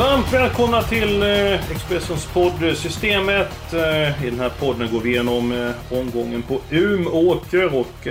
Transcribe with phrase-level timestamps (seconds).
[0.00, 3.72] Varmt välkomna till eh, Expressens podd Systemet.
[3.72, 8.08] Eh, I den här podden går vi igenom eh, omgången på Umeåker och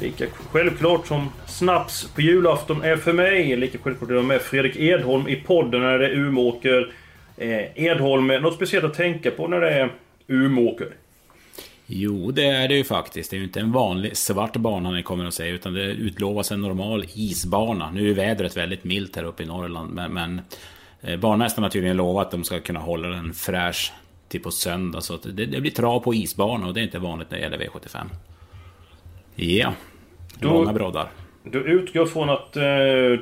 [0.00, 4.76] lika självklart som snaps på julafton är för mig, lika självklart är det med Fredrik
[4.76, 6.92] Edholm i podden när det är Umeåker.
[7.74, 9.92] Edholm, något speciellt att tänka på när det är
[10.26, 10.88] Umeåker?
[11.92, 13.30] Jo, det är det ju faktiskt.
[13.30, 16.52] Det är ju inte en vanlig svart bana ni kommer att se, utan det utlovas
[16.52, 17.90] en normal isbana.
[17.90, 20.40] Nu är vädret väldigt milt här uppe i Norrland, men, men
[21.00, 23.92] eh, banmästarna har tydligen lovat att de ska kunna hålla den fräsch
[24.28, 25.00] till på söndag.
[25.00, 27.58] Så det, det blir trav på isbana och det är inte vanligt när det gäller
[27.58, 28.06] V75.
[29.34, 29.72] Ja,
[30.40, 31.10] Då- långa broddar.
[31.42, 32.62] Du utgår från att eh,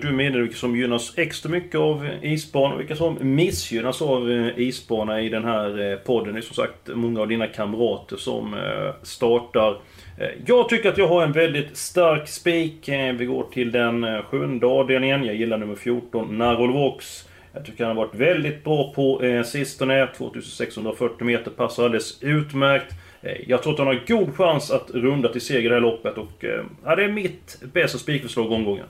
[0.02, 4.58] du menar vilka som gynnas extra mycket av isbana och vilka som missgynnas av eh,
[4.58, 6.34] isbana i den här eh, podden.
[6.34, 9.70] Det är som sagt många av dina kamrater som eh, startar.
[10.19, 12.89] Eh, jag tycker att jag har en väldigt stark spik.
[12.89, 15.24] Eh, vi går till den eh, sjunde avdelningen.
[15.24, 17.28] Jag gillar nummer 14, Narolvox.
[17.52, 20.08] Jag tycker han har varit väldigt bra på eh, sistone.
[20.16, 22.94] 2640 meter passar alldeles utmärkt.
[23.22, 25.80] Eh, Jag tror att han har god chans att runda till seger i det här
[25.80, 26.44] loppet och...
[26.44, 28.86] eh, Ja, det är mitt bästa spikförslag omgången.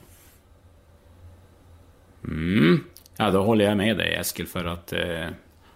[2.24, 2.84] Mm.
[3.16, 4.92] Ja, då håller jag med dig Eskil för att...
[4.92, 5.26] Eh,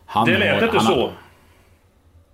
[0.07, 1.01] han Det lät har, inte han så.
[1.01, 1.13] Har,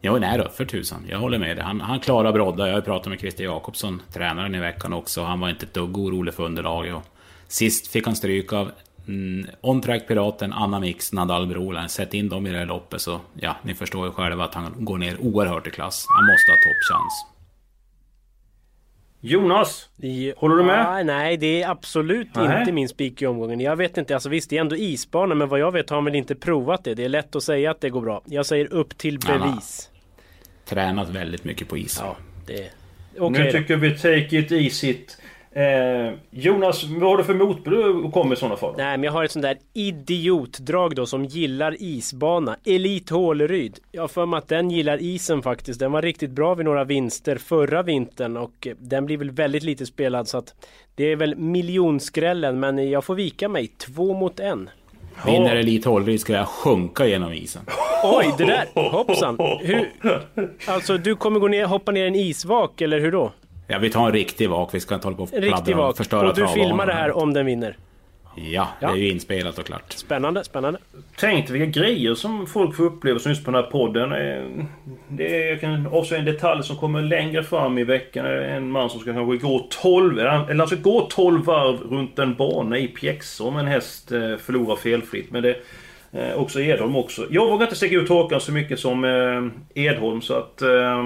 [0.00, 1.06] jo, nej då, för tusan.
[1.10, 1.64] Jag håller med dig.
[1.64, 2.66] Han, han klarar brodda.
[2.68, 5.22] Jag har pratat med Christer Jakobsson, tränaren i veckan också.
[5.22, 6.94] Han var inte ett dugg orolig för underlaget.
[6.94, 7.02] Och
[7.48, 8.70] sist fick han stryk av
[9.08, 11.88] mm, On-Track Piraten, Anna Mix, Nadal Broline.
[11.88, 14.74] Sätt in dem i det här loppet så, ja, ni förstår ju själva att han
[14.78, 16.06] går ner oerhört i klass.
[16.08, 17.26] Han måste ha toppchans.
[19.20, 19.88] Jonas!
[20.36, 20.86] Håller du med?
[20.86, 22.60] Ah, nej, det är absolut Nej.
[22.60, 23.60] inte min spik i omgången.
[23.60, 26.04] Jag vet inte, alltså visst det är ändå isbana men vad jag vet har han
[26.04, 26.94] väl inte provat det.
[26.94, 28.22] Det är lätt att säga att det går bra.
[28.24, 29.90] Jag säger upp till bevis.
[30.64, 31.98] Tränat väldigt mycket på is.
[32.02, 32.70] Ja, det...
[33.14, 33.58] nu Okej då.
[33.58, 34.96] tycker vi take it easy.
[35.58, 38.74] Eh, Jonas, vad har du för motbud att komma i sådana fall?
[38.76, 42.56] Nej men jag har ett sånt där idiotdrag då som gillar isbana.
[42.64, 43.78] Elit Håleryd.
[43.92, 45.80] Jag har för mig att den gillar isen faktiskt.
[45.80, 49.62] Den var riktigt bra vid några vinster förra vintern och eh, den blir väl väldigt
[49.62, 50.54] lite spelad så att
[50.94, 53.66] det är väl miljonskrällen men jag får vika mig.
[53.66, 54.70] Två mot en.
[55.26, 57.62] Vinner Elite Hålryd ska jag sjunka genom isen.
[58.04, 58.90] Oj, det där!
[58.90, 59.38] Hoppsan!
[59.60, 59.92] Hur,
[60.66, 63.32] alltså du kommer gå ner, hoppa ner i en isvak eller hur då?
[63.70, 64.74] Ja, vi tar en riktig vak.
[64.74, 65.96] Vi ska inte hålla på och riktig fladdra och vak.
[65.96, 67.76] förstöra Och du travbanan filmar det här om den vinner.
[68.34, 69.92] Ja, det är ju inspelat och klart.
[69.92, 70.78] Spännande, spännande.
[71.16, 74.12] Tänk dig vilka grejer som folk får uppleva som just på den här podden.
[74.12, 74.64] Eh,
[75.08, 78.24] Det är, jag kan avslöja en detalj som kommer längre fram i veckan.
[78.24, 82.18] Det är En man som ska kanske gå 12, eller alltså gå 12 varv runt
[82.18, 85.30] en bana i pjäxor om en häst eh, förlorar felfritt.
[85.30, 85.56] Men det
[86.18, 87.26] eh, också Edholm också.
[87.30, 90.62] Jag vågar inte sticka ut hakan så mycket som eh, Edholm så att...
[90.62, 91.02] Eh,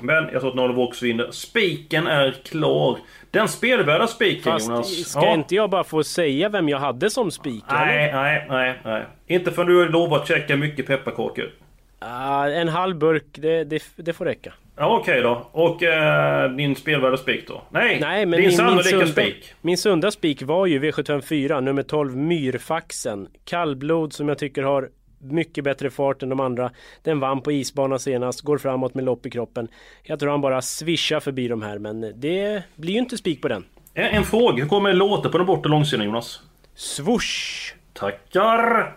[0.00, 1.30] men jag tror att Nalovox vinner.
[1.30, 2.98] Spiken är klar.
[3.30, 5.08] Den spelvärda spiken Fast Jonas.
[5.08, 7.64] ska inte jag bara få säga vem jag hade som spik?
[7.70, 9.04] Nej, nej, nej, nej.
[9.26, 11.50] Inte förrän du har lovat checka mycket pepparkakor.
[11.98, 14.52] Ah, en halv burk, det, det, det får räcka.
[14.78, 15.48] Ja, okej då.
[15.52, 17.62] Och eh, din spelvärda spik då?
[17.70, 19.54] Nej, Nej, men din min, sannolika spik.
[19.60, 23.28] min sunda spik var ju V754, nummer 12, Myrfaxen.
[23.44, 24.88] Kallblod som jag tycker har
[25.20, 26.70] mycket bättre fart än de andra.
[27.02, 29.68] Den vann på isbana senast, går framåt med lopp i kroppen.
[30.02, 33.48] Jag tror han bara swishar förbi de här, men det blir ju inte spik på
[33.48, 33.64] den.
[33.94, 34.62] En, en fråga.
[34.62, 36.40] Hur kommer det låta på den bortre långsidan Jonas?
[36.76, 37.74] Swoosh!
[37.92, 38.94] Tackar!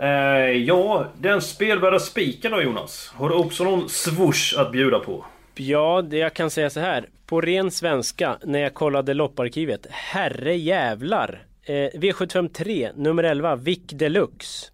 [0.00, 0.08] Eh,
[0.50, 3.12] ja, den spelvärda spiken då Jonas.
[3.16, 5.24] Har du också någon swoosh att bjuda på?
[5.54, 7.08] Ja, det jag kan säga så här.
[7.26, 9.86] På ren svenska, när jag kollade lopparkivet.
[9.90, 11.42] Herre jävlar!
[11.66, 14.70] Eh, V753, nummer 11, Vic Deluxe.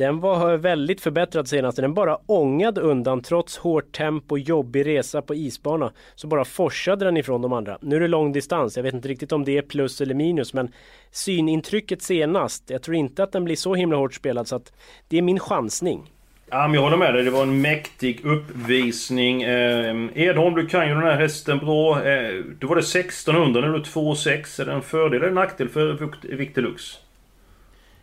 [0.00, 1.76] Den var väldigt förbättrad senast.
[1.76, 5.92] Den bara ångade undan trots hårt tempo, jobbig resa på isbana.
[6.14, 7.78] Så bara forsade den ifrån de andra.
[7.80, 8.76] Nu är det lång distans.
[8.76, 10.54] Jag vet inte riktigt om det är plus eller minus.
[10.54, 10.72] Men
[11.10, 12.70] synintrycket senast.
[12.70, 14.48] Jag tror inte att den blir så himla hårt spelad.
[14.48, 14.72] Så att
[15.08, 16.10] det är min chansning.
[16.50, 17.24] Ja, men jag håller med dig.
[17.24, 19.42] Det var en mäktig uppvisning.
[19.42, 22.04] Eh, Edholm, du kan ju den här hästen bra.
[22.04, 24.60] Eh, du var det 1600 när du är 2,6.
[24.60, 26.98] Är det en fördel eller en nackdel för Victor Lux?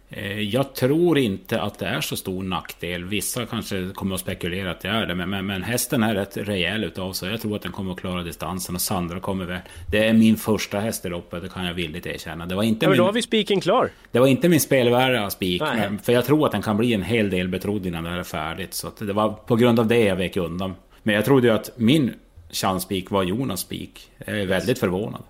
[0.09, 3.03] Eh, jag tror inte att det är så stor nackdel.
[3.05, 5.15] Vissa kanske kommer att spekulera att det är det.
[5.15, 7.31] Men, men, men hästen är rätt rejäl utav sig.
[7.31, 9.59] Jag tror att den kommer att klara distansen och Sandra kommer väl.
[9.91, 12.45] Det är min första häst i loppet, det kan jag villigt erkänna.
[12.45, 13.89] Det var inte Ja, men min, då har vi spiken klar.
[14.11, 15.61] det var inte min spelvärda spik.
[16.03, 18.23] För jag tror att den kan bli en hel del betrodd innan det här är
[18.23, 18.73] färdigt.
[18.73, 20.75] Så det var på grund av det jag vek undan.
[21.03, 22.13] Men jag trodde ju att min
[22.51, 24.11] chanspik var Jonas spik.
[24.25, 25.23] Jag är väldigt förvånad.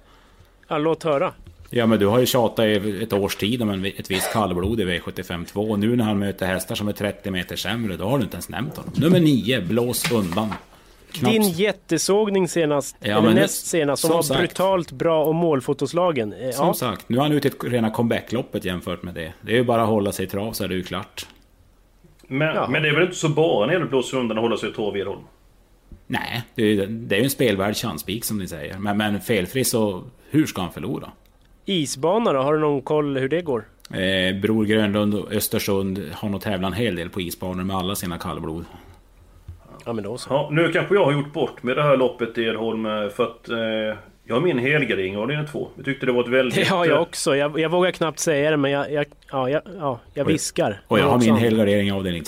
[0.67, 1.33] Ja, låt höra.
[1.69, 4.79] Ja men du har ju tjatat i ett års tid om en, ett visst kallblod
[4.79, 8.05] i V75 2 och nu när han möter hästar som är 30 meter sämre då
[8.05, 8.93] har du inte ens nämnt honom.
[8.97, 10.53] Nummer 9, blås undan.
[11.11, 14.39] Knappt- Din jättesågning senast, Ja, eller näst senast, som, som var sagt.
[14.39, 16.33] brutalt bra och målfotoslagen.
[16.33, 19.33] Eh, Som Ja, sagt, nu är han ute i ett rena comebackloppet jämfört med det.
[19.41, 21.27] Det är ju bara att hålla sig i trav så är det ju klart.
[22.27, 22.67] Men, Ja.
[22.69, 24.57] men det är väl inte så bara när det gäller att blåsa undan och hålla
[24.57, 25.21] sig i torv Edholm?
[26.07, 28.77] Nej, det är ju det är ju en spelvärd chanspik som ni säger.
[28.77, 31.09] Men, men felfri så, hur ska han förlora?
[31.69, 33.63] Isbana då, har du någon koll hur det går?
[33.91, 37.95] Eh, Bror Grönlund och Östersund har nog tävlat en hel del på isbanor med alla
[37.95, 38.65] sina kallblod.
[39.85, 40.29] Ja men då så.
[40.29, 43.49] Ja, nu kanske jag har gjort bort med det här loppet Edholm eh, för att
[43.49, 43.57] eh,
[44.23, 45.67] jag har min helgardering av linje 2.
[45.75, 46.55] Vi tyckte det var ett väldigt...
[46.69, 47.35] Det har jag eh, också.
[47.35, 50.81] Jag, jag vågar knappt säga det men jag, jag, ja, jag, ja, jag viskar.
[50.87, 51.27] Och jag har också.
[51.27, 52.23] min helgardering i avdelning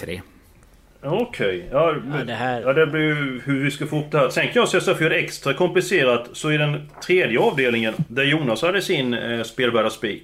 [1.02, 1.10] 3.
[1.10, 4.18] Okej, ja, Ja, det här- ja det blir ju hur vi ska få upp det
[4.18, 4.30] här.
[4.30, 7.94] Sen kan jag säga så för att det extra komplicerat så i den tredje avdelningen
[8.08, 10.24] där Jonas hade sin eh, spelvärda spik.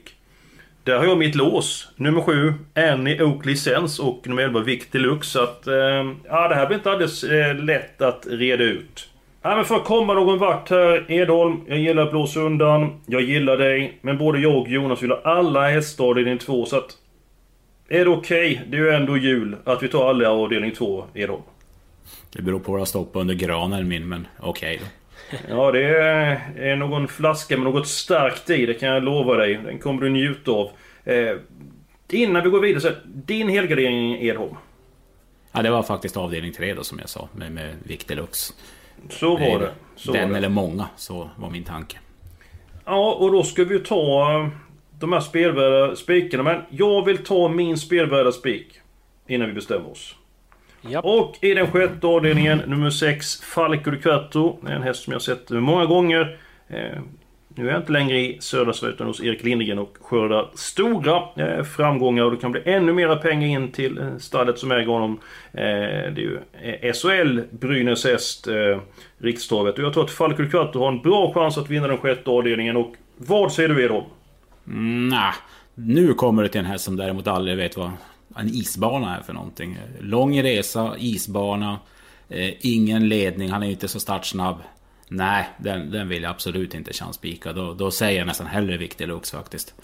[0.83, 1.87] Där har jag mitt lås.
[1.95, 5.29] Nummer 7, Annie Oak Licens och nummer 11, Vic Deluxe.
[5.31, 5.75] Så att, eh,
[6.29, 9.09] ja det här blir inte alldeles eh, lätt att reda ut.
[9.41, 13.01] Ja, men för att komma någon vart här, Edholm, jag gillar att blåsa undan.
[13.05, 13.97] Jag gillar dig.
[14.01, 16.91] Men både jag och Jonas vill ha alla hästar i din två så att...
[17.89, 18.61] Är det okej?
[18.67, 19.55] Det är ju ändå jul.
[19.63, 21.41] Att vi tar alla avdelning 2, Edholm.
[22.31, 24.85] Det beror på vad jag stoppar under granen min, men okej då.
[25.49, 29.59] Ja, det är, är någon flaska med något starkt i, det kan jag lova dig.
[29.65, 30.69] Den kommer du njuta av.
[31.03, 31.35] Eh,
[32.09, 34.55] innan vi går vidare, så din helgardering Edholm.
[35.51, 38.53] Ja, det var faktiskt avdelning 3 då som jag sa, med, med Vic Deluxe.
[39.09, 39.71] Så var det.
[39.95, 40.37] Så Den var det.
[40.37, 41.97] eller många, så var min tanke.
[42.85, 44.49] Ja, och då ska vi ta
[44.99, 46.43] de här spelvärda spikarna.
[46.43, 48.67] Men jag vill ta min spelvärda spik.
[49.27, 50.15] Innan vi bestämmer oss.
[50.81, 51.05] Japp.
[51.05, 54.59] Och i den sjätte avdelningen, nummer 6, Falco di Quattro.
[54.67, 56.37] En häst som jag har sett många gånger.
[56.67, 56.99] Eh,
[57.57, 61.23] nu är jag inte längre i södra Sverige utan hos Erik Lindgren och skördar stora
[61.35, 62.23] eh, framgångar.
[62.23, 65.19] Och det kan bli ännu mera pengar in till eh, stallet som äger honom.
[65.53, 65.61] Eh,
[66.13, 68.79] det är ju eh, SHL, Brynäs häst, eh,
[69.17, 69.77] Rikstravet.
[69.77, 72.29] Och jag tror att Falco di Quattro har en bra chans att vinna den sjätte
[72.29, 72.77] avdelningen.
[72.77, 74.05] Och vad säger du Edholm?
[74.67, 75.33] Mm, nah.
[75.75, 77.91] Nu kommer det till en häst som däremot aldrig vet vad
[78.35, 79.77] en isbana är för någonting.
[79.99, 81.79] Lång resa, isbana,
[82.29, 84.57] eh, ingen ledning, han är inte så startsnabb.
[85.07, 87.53] Nej, den, den vill jag absolut inte chanspika.
[87.53, 89.75] Då, då säger jag nästan hellre Vic Deluxe faktiskt.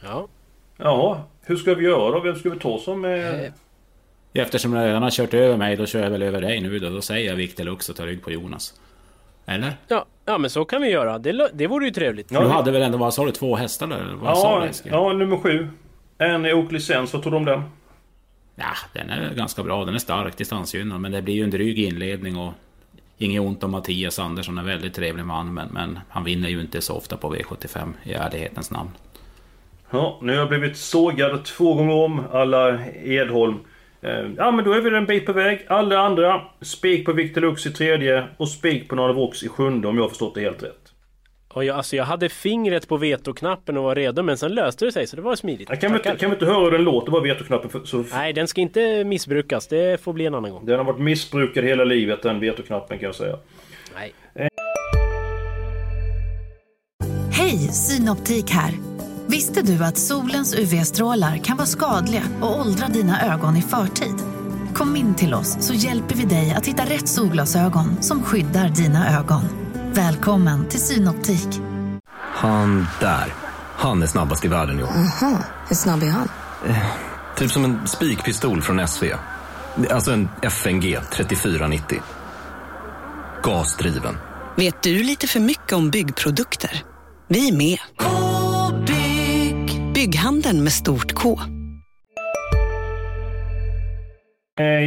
[0.00, 0.28] Ja.
[0.76, 2.20] Ja, hur ska vi göra då?
[2.20, 3.04] Vem ska vi ta som...
[3.04, 3.52] Eh...
[4.34, 6.90] Eftersom redan har kört över mig, då kör jag väl över dig nu då.
[6.90, 8.80] Då säger jag Vic Deluxe och tar rygg på Jonas.
[9.46, 9.72] Eller?
[9.88, 11.18] Ja, ja men så kan vi göra.
[11.18, 12.30] Det, det vore ju trevligt.
[12.30, 13.96] Ja, du hade väl ändå, vad sa du, två hästar där?
[13.96, 15.68] eller Vad sa Ja, ja, nummer sju.
[16.18, 17.62] En i Oak Licens, vad tror du om den?
[18.54, 19.84] Ja, den är ganska bra.
[19.84, 21.00] Den är stark, distansgynnad.
[21.00, 22.52] Men det blir ju en dryg inledning och...
[23.18, 25.54] Inget ont om Mattias Andersson, en väldigt trevlig man.
[25.54, 28.90] Men, men han vinner ju inte så ofta på V75 i ärlighetens namn.
[29.90, 33.58] Ja, nu har jag blivit sågad två gånger om, alla Edholm.
[34.02, 35.66] Eh, Ja men då är vi en bit på väg.
[35.68, 39.88] Alla andra, spik på Victor Lux i tredje och spik på Nana Vox i sjunde
[39.88, 40.92] om jag har förstått det helt rätt.
[41.48, 44.92] Och jag, alltså jag hade fingret på vetoknappen och var redo men sen löste det
[44.92, 45.68] sig så det var smidigt.
[45.68, 47.70] Jag kan, vi kan vi inte höra hur den låter, bara vetoknappen?
[47.70, 49.66] För, så Nej, den ska inte missbrukas.
[49.66, 50.66] Det får bli en annan gång.
[50.66, 53.38] Den har varit missbrukad hela livet, den vetoknappen kan jag säga.
[53.94, 54.12] Nej.
[57.32, 58.91] Hej, Synoptik här.
[59.32, 64.14] Visste du att solens UV-strålar kan vara skadliga och åldra dina ögon i förtid?
[64.74, 69.18] Kom in till oss så hjälper vi dig att hitta rätt solglasögon som skyddar dina
[69.18, 69.42] ögon.
[69.92, 71.48] Välkommen till Synoptik.
[72.18, 73.34] Han där.
[73.76, 74.90] Han är snabbast i världen i år.
[75.68, 76.28] Hur snabb är han?
[77.36, 79.04] Typ som en spikpistol från SV.
[79.90, 81.98] Alltså en FNG 3490.
[83.42, 84.16] Gasdriven.
[84.56, 86.82] Vet du lite för mycket om byggprodukter?
[87.28, 87.78] Vi är med.
[90.02, 90.12] -bygg.
[90.12, 91.38] Bygghandeln med stort K.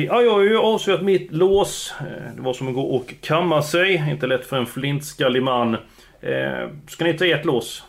[0.08, 1.94] Ja, jag har ju avslöjat mitt lås.
[2.00, 4.04] Eh, Det var som att gå och kamma sig.
[4.12, 5.74] Inte lätt för en flintskallig man.
[6.22, 7.84] Eh, Ska ni ta ert lås?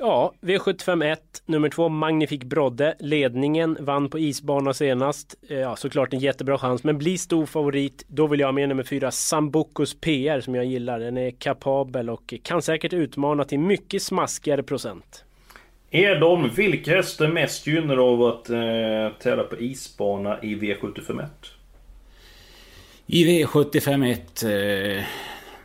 [0.00, 1.16] Ja, V751,
[1.46, 2.94] nummer två Magnifik Brodde.
[3.00, 5.34] Ledningen vann på isbana senast.
[5.48, 8.04] Eh, Ja, såklart en jättebra chans, men blir stor favorit.
[8.08, 10.98] Då vill jag ha med nummer fyra Sambucus PR som jag gillar.
[11.00, 15.24] Den är kapabel och kan säkert utmana till mycket smaskigare procent.
[15.90, 21.26] Edholm, vilka hästar är mest gynnade av att eh, tävla på isbana i V751?
[23.06, 24.98] I V751...
[24.98, 25.04] Eh,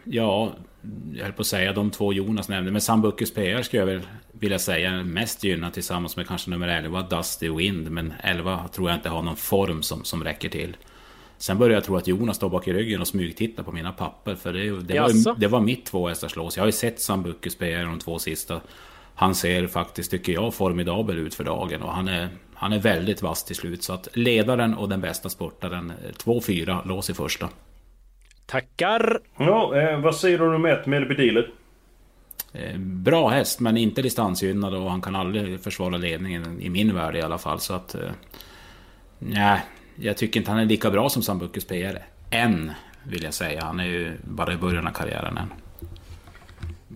[0.03, 0.51] ja,
[1.13, 2.71] jag höll på att säga de två Jonas nämnde.
[2.71, 4.01] Men Sambucus PR skulle jag väl
[4.31, 7.91] vilja säga är mest gynnad tillsammans med kanske nummer 11, Dusty Wind.
[7.91, 10.77] Men 11 tror jag inte har någon form som, som räcker till.
[11.37, 14.35] Sen började jag tro att Jonas står bak i ryggen och smygtittar på mina papper.
[14.35, 16.57] För det, det, var, det var mitt två hästars lås.
[16.57, 18.61] Jag har ju sett Sambucus PR de två sista.
[19.15, 21.81] Han ser faktiskt, tycker jag, formidabel ut för dagen.
[21.81, 23.83] Och han är, han är väldigt vass till slut.
[23.83, 25.93] Så att ledaren och den bästa sportaren,
[26.23, 27.49] 2-4, lås i första.
[28.45, 29.19] Tackar!
[29.37, 31.51] Ja, eh, vad säger du om ett Melby Dealer?
[32.53, 37.15] Eh, bra häst, men inte distansgynnad och han kan aldrig försvara ledningen i min värld
[37.15, 37.59] i alla fall.
[37.59, 37.95] Så att...
[37.95, 38.11] Eh,
[39.19, 39.61] nej,
[39.95, 42.05] jag tycker inte han är lika bra som Sambucus PR.
[42.29, 42.71] Än,
[43.03, 43.63] vill jag säga.
[43.63, 45.53] Han är ju bara i början av karriären än.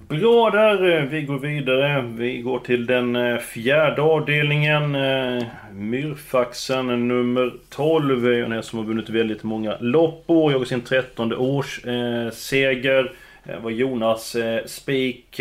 [0.08, 2.02] Bra där, eh, vi går vidare.
[2.02, 4.96] Vi går till den eh, fjärde avdelningen.
[4.96, 8.28] Eh, Myrfaxen nummer 12.
[8.28, 13.12] En häst som har vunnit väldigt många lopp och jagar sin trettonde års eh, seger.
[13.44, 14.36] Det var Jonas
[14.66, 15.40] Spik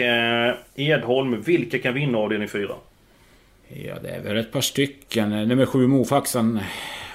[0.75, 1.42] Edholm.
[1.42, 2.68] Vilka kan vinna avdelning 4?
[3.68, 5.48] Ja, det är väl ett par stycken.
[5.48, 6.60] Nummer 7 Mofaxen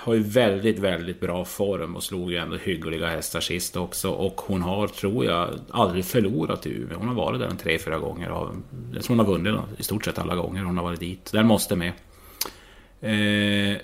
[0.04, 4.10] har ju väldigt, väldigt bra form och slog ju ändå hyggliga hästar sist också.
[4.10, 6.98] Och hon har, tror jag, aldrig förlorat i Umeå.
[6.98, 8.28] Hon har varit där en tre, fyra gånger.
[8.94, 11.30] Jag tror hon har vunnit i stort sett alla gånger hon har varit dit.
[11.34, 11.92] Den måste med.
[13.02, 13.78] Eh,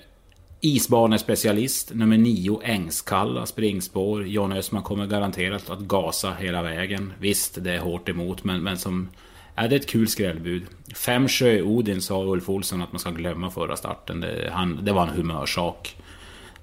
[0.60, 4.26] Isbanespecialist nummer 9 Ängskalla springspår.
[4.26, 7.12] John Östman kommer garanterat att gasa hela vägen.
[7.18, 9.08] Visst, det är hårt emot men, men som...
[9.54, 10.62] Ja, det är ett kul skrällbud.
[10.94, 14.20] Fem Sjö-Odin sa Ulf Olsson att man ska glömma förra starten.
[14.20, 15.96] Det, han, det var en humörsak.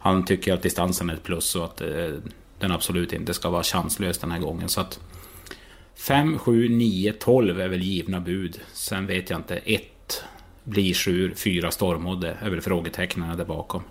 [0.05, 1.87] Han tycker att distansen är ett plus och att eh,
[2.59, 4.69] den absolut inte ska vara chanslös den här gången.
[4.69, 4.99] Så att
[6.07, 8.59] 5, 7, 9, 12 är väl givna bud.
[8.73, 9.55] Sen vet jag inte.
[9.55, 9.83] 1
[10.63, 13.83] blir 7, 4 Stormodde är väl frågetecknen där bakom.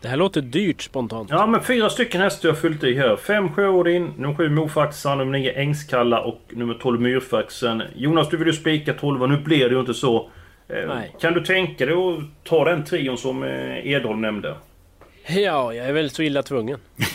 [0.00, 1.30] Det här låter dyrt spontant.
[1.30, 3.16] Ja men fyra stycken hästar jag fyllt i här.
[3.16, 7.82] 5 Sjöodin, nummer 7 Mofaxan, nummer 9 Ängskalla och nummer 12 Myrfaxen.
[7.96, 10.30] Jonas du vill ju spika 12 nu blir det ju inte så.
[10.68, 11.16] Eh, Nej.
[11.20, 14.56] Kan du tänka dig att ta den trion som eh, Edholm nämnde?
[15.26, 16.78] Ja, jag är väl så illa tvungen.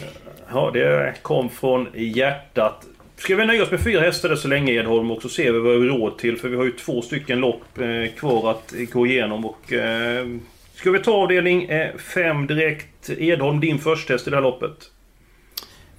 [0.52, 2.86] Ja, det kom från hjärtat.
[3.18, 5.82] Ska vi nöja oss med fyra hästar så länge Edholm och så ser vi vad
[5.82, 6.38] vi har råd till.
[6.38, 9.46] För vi har ju två stycken lopp eh, kvar att gå igenom.
[9.46, 10.28] Och, eh,
[10.76, 13.10] ska vi ta avdelning 5 eh, direkt?
[13.10, 14.92] Edholm, din första häst i det här loppet?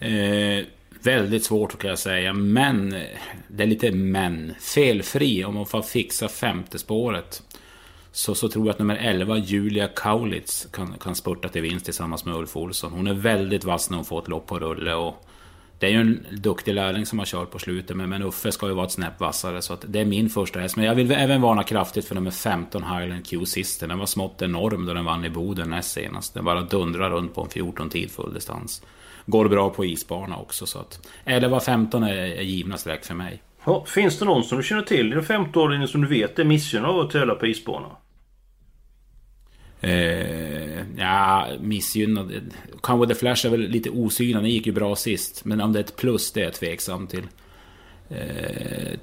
[0.00, 0.64] Eh,
[1.02, 2.32] väldigt svårt kan jag säga.
[2.32, 2.90] Men
[3.48, 4.54] det är lite men.
[4.60, 7.42] Felfri om man får fixa femte spåret
[8.18, 12.24] så, så tror jag att nummer 11, Julia Kaulitz, kan, kan spurta till vinst tillsammans
[12.24, 12.92] med Ulf Olsson.
[12.92, 14.94] Hon är väldigt vass när hon får ett lopp på rulle.
[14.94, 15.26] Och
[15.78, 18.66] det är ju en duktig lärling som har kört på slutet, men, men Uffe ska
[18.68, 19.62] ju vara ett snäpp vassare.
[19.62, 20.76] Så att det är min första häst.
[20.76, 23.88] Men jag vill även varna kraftigt för nummer 15, Highland Q-Sister.
[23.88, 26.34] Den var smått enorm då den vann i Boden näst senast.
[26.34, 28.82] Den bara dundrar runt på en 14 tid full distans.
[29.26, 33.42] Går bra på isbana också, så att 11-15 är, är givna streck för mig.
[33.64, 36.38] Ja, finns det någon som du känner till i den femte åringen som du vet
[36.38, 37.88] är missgynnad av att tävla på isbana?
[39.80, 42.32] Eh, ja, missgynnad.
[42.82, 44.42] Kanske The Flash är väl lite osynad.
[44.42, 45.44] Den gick ju bra sist.
[45.44, 47.26] Men om det är ett plus, det är jag tveksam till.
[48.10, 48.98] Eh,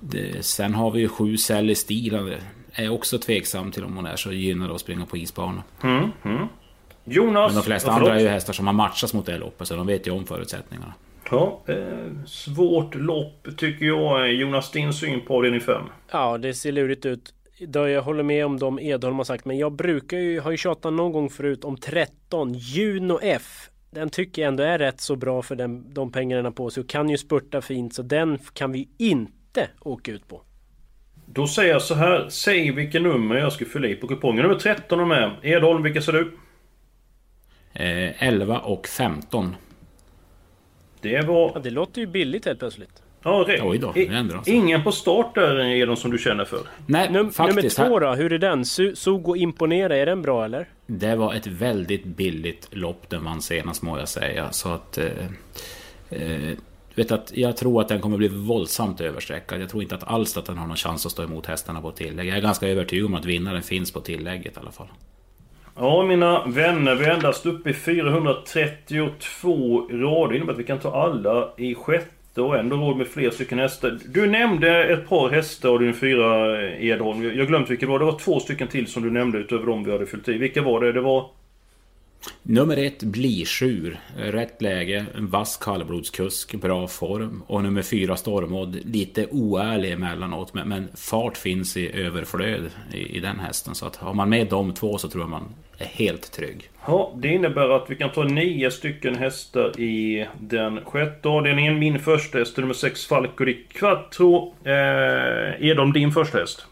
[0.00, 2.36] det, sen har vi ju sju Sally Steel.
[2.72, 5.62] Är också tveksam till om hon är så gynnad att springa på isbana.
[5.82, 6.46] Mm, mm.
[7.04, 7.52] Jonas...
[7.52, 9.68] Men de flesta andra är ju hästar som har matchats mot det loppet.
[9.68, 10.94] Så de vet ju om förutsättningarna.
[11.30, 14.32] Ja, eh, svårt lopp tycker jag.
[14.32, 15.82] Jonas, din syn på avdelning 5?
[16.10, 17.32] Ja, det ser lurigt ut.
[17.58, 20.56] Då jag håller med om de Edholm har sagt, men jag brukar ju, har ju
[20.56, 23.70] tjatat någon gång förut om 13, Juno F.
[23.90, 26.88] Den tycker jag ändå är rätt så bra för den, de pengarna på sig och
[26.88, 30.42] kan ju spurta fint så den kan vi inte åka ut på.
[31.26, 34.42] Då säger jag så här, säg vilket nummer jag ska fylla i på kupongen.
[34.42, 35.30] Nummer 13 är med.
[35.42, 36.38] Edholm, vilka ser du?
[37.72, 39.56] Eh, 11 och 15.
[41.00, 41.50] Det var...
[41.54, 43.02] Ja, det låter ju billigt helt plötsligt.
[43.26, 43.62] Ja, rätt.
[43.62, 44.54] Oj då, det ändrar sig.
[44.54, 46.60] Ingen på start där är de som du känner för?
[46.86, 47.78] Nej, Num faktiskt.
[47.78, 48.64] Nummer två då, hur är den?
[48.96, 50.68] Sugo Imponera, är den bra eller?
[50.86, 54.52] Det var ett väldigt billigt lopp den vann senast må jag säga.
[54.52, 54.98] Så att...
[54.98, 55.04] Eh,
[56.10, 56.50] eh,
[56.94, 59.60] vet att jag tror att den kommer bli våldsamt överstreckad.
[59.60, 61.90] Jag tror inte att alls att den har någon chans att stå emot hästarna på
[61.90, 62.28] tillägg.
[62.28, 64.88] Jag är ganska övertygad om att vinnaren finns på tillägget i alla fall.
[65.76, 70.28] Ja mina vänner, vi är endast uppe i 432 rader.
[70.28, 73.58] Det innebär att vi kan ta alla i sjätte och ändå råd med fler stycken
[73.58, 73.98] hästar.
[74.08, 77.22] Du nämnde ett par hästar av din fyra Edholm.
[77.22, 77.98] Jag glömde vilka det var.
[77.98, 80.38] Det var två stycken till som du nämnde utöver de vi hade fyllt i.
[80.38, 80.92] Vilka var det?
[80.92, 81.30] Det var...
[82.42, 84.00] Nummer ett Blisjur.
[84.16, 87.42] Rätt läge, en vass kallblodskusk, bra form.
[87.46, 88.78] Och nummer fyra Stormod.
[88.84, 93.74] Lite oärlig emellanåt men, men fart finns i överflöd i, i, den hästen.
[93.74, 96.70] Så att har man med de två så tror jag man är helt trygg.
[96.86, 101.78] Ja, det innebär att vi kan ta nio stycken hästar i den sjätte avdelningen.
[101.78, 104.54] Min första häst är nummer sex Falco di Quattro.
[104.64, 104.72] Eh,
[105.68, 106.66] är de din första häst?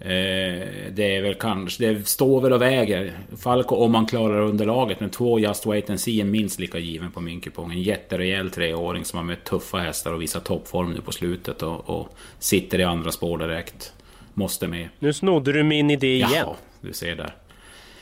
[0.00, 3.18] Eh, det är väl kanske, det står väl och väger.
[3.36, 5.00] Falco om man klarar underlaget.
[5.00, 7.72] Men två Just Wait and See är minst lika given på min kupong.
[7.72, 11.62] En jätterejäl treåring som har mött tuffa hästar och visar toppform nu på slutet.
[11.62, 13.92] Och, och, sitter i andra spår direkt.
[14.34, 14.88] Måste med.
[14.98, 16.30] Nu snodde du min idé igen.
[16.34, 17.34] Ja, du ser där.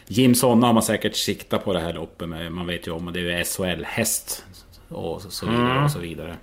[0.07, 2.53] Jim Sonna har man säkert siktat på det här loppet med.
[2.53, 4.45] Man vet ju om att det är SHL-häst.
[4.89, 5.85] Och så vidare mm.
[5.85, 6.37] och så vidare.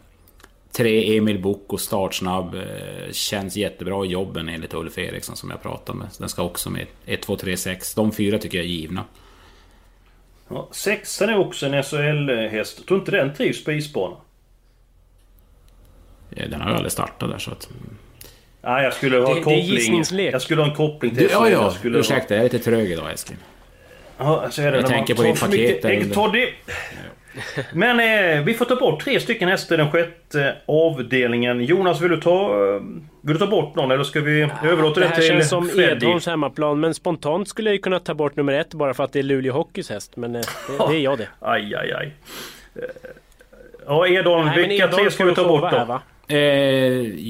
[0.76, 2.56] Tre Emil Boko startsnabb.
[2.56, 6.08] Eh, känns jättebra i jobben enligt Ulf Eriksson som jag pratade med.
[6.18, 7.94] Den ska också med 1, 2, 3, 6.
[7.94, 9.04] De fyra tycker jag är givna.
[10.50, 12.88] Ja, sexan är också en SHL-häst.
[12.88, 14.16] Tror inte den trivs på isbana?
[16.30, 17.70] Ja, den har ju aldrig startat där så att...
[18.62, 20.04] Nej, jag skulle ha det, koppling.
[20.12, 21.34] Det jag skulle ha en koppling till SHL.
[21.34, 21.72] Ja, ja.
[21.72, 23.38] Skulle Ursäkta, jag är lite trög idag Eskil.
[24.18, 26.32] Ja, så är det jag tänker på ditt paket där under...
[26.32, 26.50] det.
[27.74, 31.64] Men eh, vi får ta bort tre stycken hästar i den sjätte avdelningen.
[31.64, 32.82] Jonas, vill du ta, eh,
[33.22, 35.50] vill du ta bort någon eller ska vi ja, överlåta det, det här till känns
[35.50, 36.80] som Edholms hemmaplan.
[36.80, 39.24] Men spontant skulle jag ju kunna ta bort nummer ett bara för att det är
[39.24, 40.16] Luleå Hockeys häst.
[40.16, 41.28] Men eh, det, det, är jag det.
[41.40, 42.14] Aj, aj, aj.
[42.76, 42.82] Eh,
[43.86, 45.78] ja, Edholm, vilka tre ska vi ta bort då?
[45.78, 46.40] Här, Eh,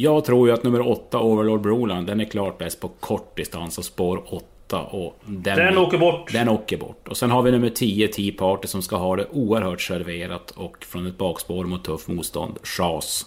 [0.02, 3.78] jag tror ju att nummer åtta Overlord Broland, den är klart bäst på kort distans
[3.78, 6.32] och spår 8 8 och den, den åker bort.
[6.34, 7.08] Den åker bort.
[7.08, 10.86] Och sen har vi nummer 10, Tea Party, som ska ha det oerhört serverat och
[10.86, 13.26] från ett bakspår mot tuff motstånd, Chas.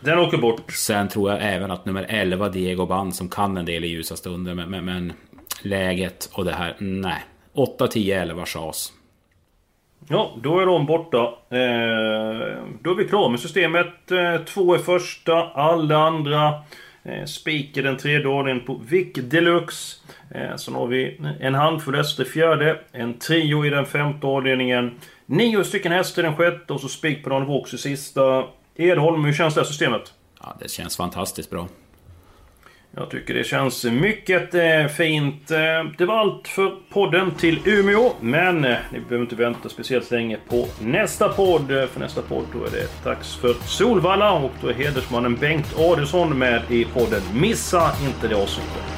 [0.00, 0.72] Den åker bort.
[0.72, 4.16] Sen tror jag även att nummer 11, Diego Band, som kan en del i ljusa
[4.16, 5.12] stunder, men, men, men
[5.62, 7.22] läget och det här, nej.
[7.54, 8.92] 8, 10, 11, Chas.
[10.08, 11.18] Ja, då är de borta.
[11.50, 14.10] Eh, då är vi klara med systemet.
[14.10, 16.54] Eh, två är första, alla andra.
[17.02, 19.96] Eh, Spiker den tredje ordningen på Vic Deluxe.
[20.34, 24.90] Eh, sen har vi en handfull hästar i fjärde, en trio i den femte avdelningen,
[25.26, 28.44] nio stycken hästar i den sjätte och så spik på någon Vox i sista.
[28.76, 30.12] Edholm, hur känns det här systemet?
[30.40, 31.68] Ja, det känns fantastiskt bra.
[32.96, 35.50] Jag tycker det känns mycket eh, fint.
[35.50, 35.58] Eh,
[35.98, 38.12] det var allt för podden till Umeå.
[38.20, 41.68] Men ni behöver inte vänta speciellt länge på nästa podd.
[41.68, 46.38] För nästa podd då är det dags för Solvalla och då är hedersmannen Bengt Adelsson
[46.38, 47.22] med i podden.
[47.34, 48.97] Missa inte det avsnittet.